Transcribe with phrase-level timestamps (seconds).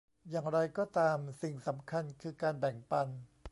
[0.29, 3.07] อย่างไรก็ตาม สิ่งสำคัญคือการแบ่งปัน